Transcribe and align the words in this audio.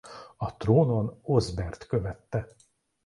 A 0.37 0.57
trónon 0.57 1.19
Osbert 1.21 1.85
követte. 1.87 2.47